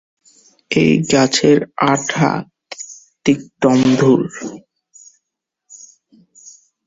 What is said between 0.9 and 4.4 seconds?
গাছের আঠা তিক্তমধুর।